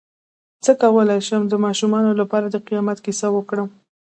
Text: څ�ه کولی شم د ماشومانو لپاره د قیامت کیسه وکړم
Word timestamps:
څ�ه 0.63 0.71
کولی 0.81 1.19
شم 1.27 1.41
د 1.49 1.53
ماشومانو 1.65 2.11
لپاره 2.21 2.45
د 2.49 2.55
قیامت 2.67 2.97
کیسه 3.05 3.27
وکړم 3.33 3.69